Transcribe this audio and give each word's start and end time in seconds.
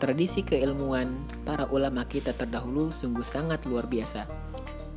Tradisi 0.00 0.40
keilmuan 0.40 1.28
para 1.44 1.68
ulama 1.68 2.08
kita 2.08 2.32
terdahulu 2.32 2.88
sungguh 2.88 3.20
sangat 3.20 3.68
luar 3.68 3.84
biasa. 3.84 4.24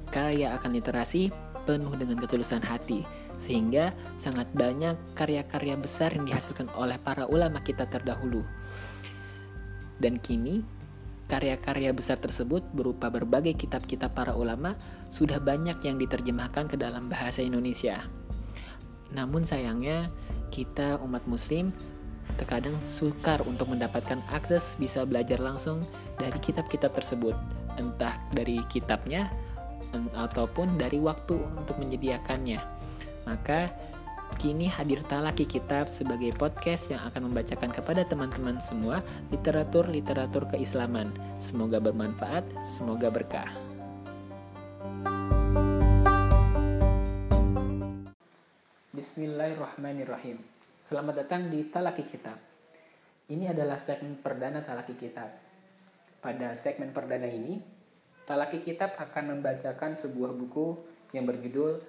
Kaya 0.08 0.56
akan 0.56 0.80
literasi, 0.80 1.28
penuh 1.68 1.92
dengan 2.00 2.24
ketulusan 2.24 2.64
hati, 2.64 3.04
sehingga 3.36 3.92
sangat 4.16 4.48
banyak 4.56 4.96
karya-karya 5.12 5.76
besar 5.76 6.16
yang 6.16 6.24
dihasilkan 6.24 6.72
oleh 6.80 6.96
para 7.04 7.28
ulama 7.28 7.60
kita 7.60 7.84
terdahulu. 7.84 8.48
Dan 10.00 10.24
kini, 10.24 10.64
karya-karya 11.28 11.92
besar 11.92 12.16
tersebut 12.16 12.64
berupa 12.72 13.12
berbagai 13.12 13.60
kitab-kitab 13.60 14.16
para 14.16 14.40
ulama 14.40 14.80
sudah 15.12 15.44
banyak 15.44 15.84
yang 15.84 16.00
diterjemahkan 16.00 16.72
ke 16.72 16.80
dalam 16.80 17.12
bahasa 17.12 17.44
Indonesia. 17.44 18.08
Namun 19.12 19.44
sayangnya, 19.44 20.08
kita 20.48 21.04
umat 21.04 21.28
muslim 21.28 21.76
terkadang 22.38 22.76
sukar 22.84 23.42
untuk 23.46 23.72
mendapatkan 23.72 24.20
akses 24.34 24.76
bisa 24.80 25.06
belajar 25.06 25.38
langsung 25.38 25.86
dari 26.18 26.36
kitab-kitab 26.42 26.94
tersebut, 26.96 27.36
entah 27.78 28.18
dari 28.34 28.62
kitabnya 28.70 29.30
ataupun 30.18 30.78
dari 30.82 30.98
waktu 30.98 31.38
untuk 31.54 31.78
menyediakannya. 31.78 32.62
Maka 33.30 33.70
kini 34.42 34.66
hadir 34.66 35.06
Talaki 35.06 35.46
Kitab 35.46 35.86
sebagai 35.86 36.34
podcast 36.34 36.90
yang 36.90 37.02
akan 37.06 37.30
membacakan 37.30 37.70
kepada 37.70 38.02
teman-teman 38.02 38.58
semua 38.58 39.06
literatur-literatur 39.30 40.50
keislaman. 40.50 41.14
Semoga 41.38 41.78
bermanfaat, 41.78 42.44
semoga 42.60 43.14
berkah. 43.14 43.50
Bismillahirrahmanirrahim. 48.94 50.40
Selamat 50.84 51.24
datang 51.24 51.48
di 51.48 51.64
Talaki 51.64 52.04
Kitab. 52.04 52.36
Ini 53.32 53.56
adalah 53.56 53.80
segmen 53.80 54.20
perdana 54.20 54.60
Talaki 54.60 55.00
Kitab. 55.00 55.32
Pada 56.20 56.52
segmen 56.60 56.92
perdana 56.92 57.24
ini, 57.24 57.56
Talaki 58.28 58.60
Kitab 58.60 59.00
akan 59.00 59.32
membacakan 59.32 59.96
sebuah 59.96 60.36
buku 60.36 60.76
yang 61.16 61.24
berjudul 61.24 61.80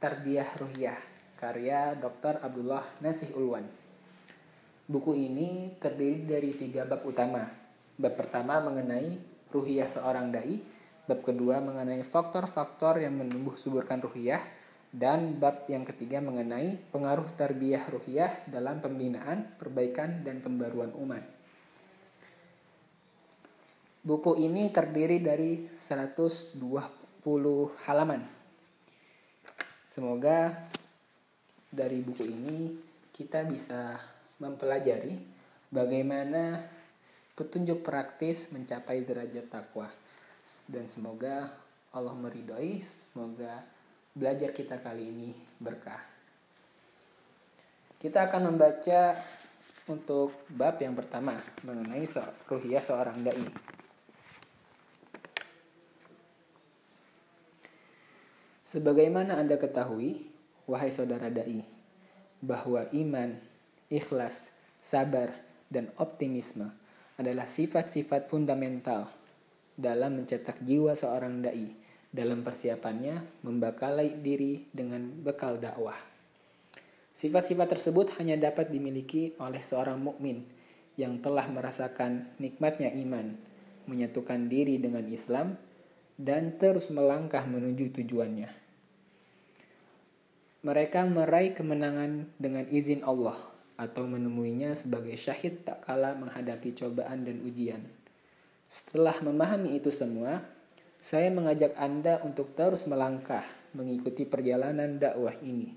Tarbiyah 0.00 0.56
Ruhiyah, 0.56 0.96
karya 1.36 1.92
Dr. 2.00 2.40
Abdullah 2.40 2.80
Nasih 3.04 3.28
Ulwan. 3.36 3.68
Buku 4.88 5.12
ini 5.20 5.76
terdiri 5.76 6.24
dari 6.24 6.56
tiga 6.56 6.88
bab 6.88 7.04
utama. 7.04 7.44
Bab 8.00 8.16
pertama 8.16 8.56
mengenai 8.64 9.20
ruhiyah 9.52 9.84
seorang 9.84 10.32
dai, 10.32 10.56
bab 11.04 11.20
kedua 11.20 11.60
mengenai 11.60 12.00
faktor-faktor 12.08 13.04
yang 13.04 13.20
menumbuh 13.20 13.52
suburkan 13.60 14.00
ruhiyah, 14.00 14.40
dan 14.90 15.38
bab 15.38 15.70
yang 15.70 15.86
ketiga 15.86 16.18
mengenai 16.18 16.74
pengaruh 16.90 17.30
tarbiyah 17.38 17.86
ruhiyah 17.86 18.50
dalam 18.50 18.82
pembinaan, 18.82 19.46
perbaikan, 19.54 20.26
dan 20.26 20.42
pembaruan 20.42 20.90
umat. 20.98 21.22
Buku 24.02 24.34
ini 24.42 24.66
terdiri 24.74 25.22
dari 25.22 25.70
120 25.70 26.58
halaman. 27.86 28.24
Semoga 29.86 30.50
dari 31.70 32.02
buku 32.02 32.26
ini 32.26 32.58
kita 33.14 33.46
bisa 33.46 33.94
mempelajari 34.42 35.14
bagaimana 35.70 36.64
petunjuk 37.38 37.86
praktis 37.86 38.50
mencapai 38.50 39.06
derajat 39.06 39.46
takwa. 39.46 39.86
Dan 40.66 40.90
semoga 40.90 41.52
Allah 41.94 42.16
meridhoi, 42.16 42.82
semoga 42.82 43.62
belajar 44.14 44.50
kita 44.50 44.82
kali 44.82 45.10
ini 45.10 45.30
berkah. 45.62 46.02
Kita 48.00 48.26
akan 48.26 48.54
membaca 48.54 49.14
untuk 49.86 50.48
bab 50.48 50.80
yang 50.80 50.96
pertama 50.96 51.36
mengenai 51.66 52.06
ruhiyah 52.48 52.80
seorang 52.80 53.20
dai. 53.20 53.46
Sebagaimana 58.64 59.34
Anda 59.34 59.58
ketahui, 59.58 60.30
wahai 60.70 60.94
saudara 60.94 61.26
dai, 61.26 61.66
bahwa 62.38 62.86
iman, 62.94 63.34
ikhlas, 63.90 64.54
sabar, 64.78 65.34
dan 65.66 65.90
optimisme 65.98 66.70
adalah 67.18 67.44
sifat-sifat 67.44 68.30
fundamental 68.30 69.10
dalam 69.74 70.22
mencetak 70.22 70.62
jiwa 70.62 70.94
seorang 70.94 71.42
dai 71.42 71.89
dalam 72.10 72.42
persiapannya 72.42 73.46
membakalai 73.46 74.18
diri 74.18 74.66
dengan 74.74 75.06
bekal 75.22 75.62
dakwah. 75.62 75.96
Sifat-sifat 77.14 77.78
tersebut 77.78 78.16
hanya 78.18 78.34
dapat 78.38 78.70
dimiliki 78.70 79.34
oleh 79.38 79.62
seorang 79.62 79.98
mukmin 80.02 80.42
yang 80.98 81.22
telah 81.22 81.46
merasakan 81.46 82.26
nikmatnya 82.42 82.90
iman, 83.06 83.36
menyatukan 83.86 84.50
diri 84.50 84.82
dengan 84.82 85.06
Islam, 85.06 85.54
dan 86.20 86.56
terus 86.60 86.92
melangkah 86.92 87.46
menuju 87.48 87.96
tujuannya. 87.96 88.50
Mereka 90.60 91.08
meraih 91.08 91.56
kemenangan 91.56 92.28
dengan 92.36 92.68
izin 92.68 93.00
Allah 93.00 93.36
atau 93.80 94.04
menemuinya 94.04 94.76
sebagai 94.76 95.16
syahid 95.16 95.64
tak 95.64 95.88
kala 95.88 96.12
menghadapi 96.20 96.76
cobaan 96.76 97.24
dan 97.24 97.40
ujian. 97.48 97.80
Setelah 98.68 99.16
memahami 99.24 99.80
itu 99.80 99.88
semua, 99.88 100.44
saya 101.00 101.32
mengajak 101.32 101.80
Anda 101.80 102.20
untuk 102.20 102.52
terus 102.52 102.84
melangkah 102.84 103.40
mengikuti 103.72 104.28
perjalanan 104.28 105.00
dakwah 105.00 105.32
ini. 105.40 105.72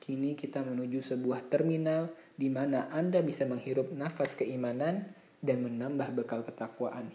Kini 0.00 0.32
kita 0.32 0.64
menuju 0.64 1.04
sebuah 1.04 1.52
terminal 1.52 2.08
di 2.32 2.48
mana 2.48 2.88
Anda 2.88 3.20
bisa 3.20 3.44
menghirup 3.44 3.92
nafas 3.92 4.32
keimanan 4.32 5.04
dan 5.44 5.60
menambah 5.60 6.16
bekal 6.16 6.40
ketakwaan. 6.48 7.12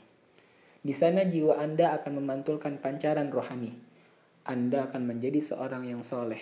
Di 0.86 0.94
sana 0.94 1.26
jiwa 1.26 1.58
Anda 1.58 1.98
akan 1.98 2.22
memantulkan 2.22 2.78
pancaran 2.78 3.34
rohani. 3.34 3.74
Anda 4.46 4.86
akan 4.86 5.10
menjadi 5.10 5.42
seorang 5.42 5.90
yang 5.90 6.06
soleh, 6.06 6.40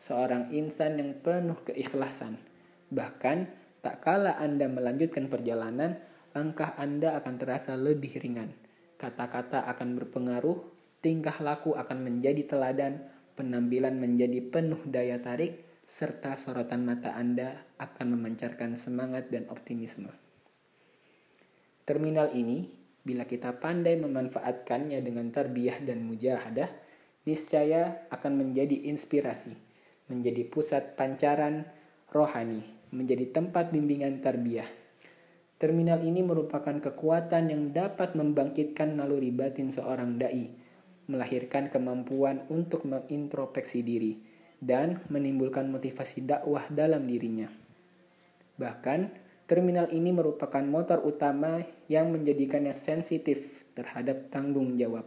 seorang 0.00 0.56
insan 0.56 0.96
yang 0.96 1.20
penuh 1.20 1.60
keikhlasan. 1.68 2.40
Bahkan, 2.88 3.38
tak 3.84 4.00
kala 4.00 4.40
Anda 4.40 4.72
melanjutkan 4.72 5.28
perjalanan, 5.28 6.00
langkah 6.32 6.72
Anda 6.80 7.20
akan 7.20 7.34
terasa 7.36 7.76
lebih 7.76 8.16
ringan 8.24 8.69
Kata-kata 9.00 9.64
akan 9.64 9.96
berpengaruh, 9.96 10.60
tingkah 11.00 11.40
laku 11.40 11.72
akan 11.72 12.04
menjadi 12.04 12.44
teladan, 12.44 13.00
penampilan 13.32 13.96
menjadi 13.96 14.44
penuh 14.44 14.84
daya 14.84 15.16
tarik, 15.16 15.56
serta 15.80 16.36
sorotan 16.36 16.84
mata 16.84 17.16
Anda 17.16 17.64
akan 17.80 18.12
memancarkan 18.12 18.76
semangat 18.76 19.32
dan 19.32 19.48
optimisme. 19.48 20.12
Terminal 21.88 22.36
ini, 22.36 22.68
bila 23.00 23.24
kita 23.24 23.56
pandai 23.56 23.96
memanfaatkannya 23.96 25.00
dengan 25.00 25.32
tarbiyah 25.32 25.80
dan 25.80 26.04
mujahadah, 26.04 26.68
niscaya 27.24 28.04
akan 28.12 28.36
menjadi 28.36 28.84
inspirasi, 28.92 29.56
menjadi 30.12 30.44
pusat 30.44 30.94
pancaran 31.00 31.64
rohani, 32.12 32.60
menjadi 32.92 33.32
tempat 33.32 33.72
bimbingan 33.72 34.20
tarbiyah, 34.20 34.68
Terminal 35.60 36.00
ini 36.00 36.24
merupakan 36.24 36.72
kekuatan 36.72 37.52
yang 37.52 37.76
dapat 37.76 38.16
membangkitkan 38.16 38.96
naluri 38.96 39.28
batin 39.28 39.68
seorang 39.68 40.16
dai, 40.16 40.48
melahirkan 41.04 41.68
kemampuan 41.68 42.48
untuk 42.48 42.88
mengintrospeksi 42.88 43.84
diri, 43.84 44.16
dan 44.56 45.04
menimbulkan 45.12 45.68
motivasi 45.68 46.24
dakwah 46.24 46.64
dalam 46.72 47.04
dirinya. 47.04 47.52
Bahkan, 48.56 49.12
terminal 49.44 49.92
ini 49.92 50.16
merupakan 50.16 50.64
motor 50.64 51.04
utama 51.04 51.60
yang 51.92 52.08
menjadikannya 52.08 52.72
sensitif 52.72 53.68
terhadap 53.76 54.32
tanggung 54.32 54.80
jawab, 54.80 55.04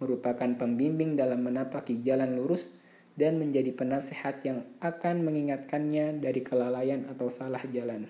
merupakan 0.00 0.48
pembimbing 0.56 1.12
dalam 1.12 1.44
menapaki 1.44 2.00
jalan 2.00 2.40
lurus 2.40 2.72
dan 3.20 3.36
menjadi 3.36 3.76
penasehat 3.76 4.40
yang 4.48 4.64
akan 4.80 5.28
mengingatkannya 5.28 6.24
dari 6.24 6.40
kelalaian 6.40 7.04
atau 7.12 7.28
salah 7.28 7.60
jalan. 7.68 8.08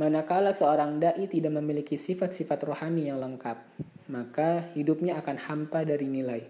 Manakala 0.00 0.56
seorang 0.56 0.96
dai 0.96 1.28
tidak 1.28 1.60
memiliki 1.60 2.00
sifat-sifat 2.00 2.64
rohani 2.64 3.12
yang 3.12 3.20
lengkap, 3.20 3.60
maka 4.08 4.64
hidupnya 4.72 5.20
akan 5.20 5.36
hampa 5.36 5.84
dari 5.84 6.08
nilai 6.08 6.40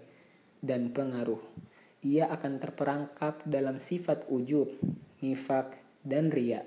dan 0.63 0.95
pengaruh. 0.95 1.43
Ia 1.99 2.31
akan 2.31 2.63
terperangkap 2.63 3.43
dalam 3.43 3.75
sifat 3.75 4.31
ujub, 4.31 4.71
nifak, 5.19 5.75
dan 5.99 6.31
ria, 6.31 6.63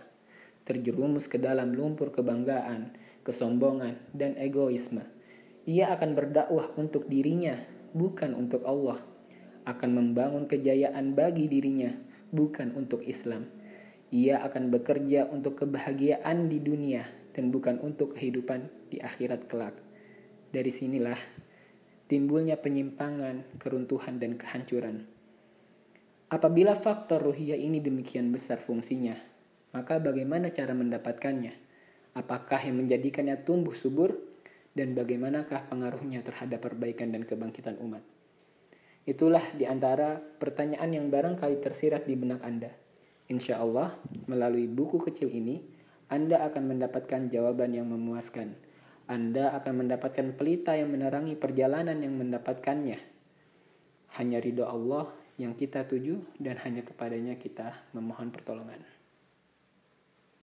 terjerumus 0.68 1.24
ke 1.24 1.40
dalam 1.40 1.72
lumpur 1.72 2.12
kebanggaan, 2.12 2.92
kesombongan, 3.24 3.96
dan 4.12 4.36
egoisme. 4.36 5.08
Ia 5.64 5.88
akan 5.88 6.12
berdakwah 6.12 6.68
untuk 6.76 7.08
dirinya, 7.08 7.56
bukan 7.96 8.36
untuk 8.36 8.60
Allah. 8.68 9.00
Akan 9.64 9.96
membangun 9.96 10.44
kejayaan 10.44 11.16
bagi 11.16 11.48
dirinya, 11.48 11.96
bukan 12.28 12.76
untuk 12.76 13.00
Islam 13.08 13.63
ia 14.14 14.38
akan 14.46 14.70
bekerja 14.70 15.26
untuk 15.26 15.66
kebahagiaan 15.66 16.46
di 16.46 16.62
dunia 16.62 17.02
dan 17.34 17.50
bukan 17.50 17.82
untuk 17.82 18.14
kehidupan 18.14 18.70
di 18.94 19.02
akhirat 19.02 19.50
kelak. 19.50 19.74
Dari 20.54 20.70
sinilah 20.70 21.18
timbulnya 22.06 22.54
penyimpangan, 22.54 23.58
keruntuhan, 23.58 24.22
dan 24.22 24.38
kehancuran. 24.38 25.02
Apabila 26.30 26.78
faktor 26.78 27.26
ruhiyah 27.26 27.58
ini 27.58 27.82
demikian 27.82 28.30
besar 28.30 28.62
fungsinya, 28.62 29.18
maka 29.74 29.98
bagaimana 29.98 30.54
cara 30.54 30.78
mendapatkannya? 30.78 31.50
Apakah 32.14 32.62
yang 32.62 32.78
menjadikannya 32.78 33.42
tumbuh 33.42 33.74
subur? 33.74 34.14
Dan 34.74 34.94
bagaimanakah 34.94 35.70
pengaruhnya 35.70 36.22
terhadap 36.26 36.62
perbaikan 36.62 37.14
dan 37.14 37.22
kebangkitan 37.22 37.78
umat? 37.78 38.02
Itulah 39.06 39.42
di 39.54 39.70
antara 39.70 40.18
pertanyaan 40.18 40.90
yang 40.90 41.06
barangkali 41.10 41.62
tersirat 41.62 42.06
di 42.06 42.14
benak 42.18 42.42
Anda. 42.42 42.83
Insya 43.32 43.60
Allah, 43.60 43.96
melalui 44.28 44.68
buku 44.68 45.00
kecil 45.00 45.32
ini, 45.32 45.64
Anda 46.12 46.44
akan 46.44 46.76
mendapatkan 46.76 47.32
jawaban 47.32 47.72
yang 47.72 47.88
memuaskan. 47.88 48.52
Anda 49.08 49.56
akan 49.56 49.84
mendapatkan 49.84 50.36
pelita 50.36 50.76
yang 50.76 50.92
menerangi 50.92 51.36
perjalanan 51.36 52.00
yang 52.00 52.16
mendapatkannya. 52.16 53.00
Hanya 54.20 54.38
ridho 54.40 54.68
Allah 54.68 55.08
yang 55.40 55.56
kita 55.58 55.88
tuju 55.88 56.38
dan 56.38 56.60
hanya 56.62 56.86
kepadanya 56.86 57.34
kita 57.40 57.74
memohon 57.96 58.30
pertolongan. 58.30 58.93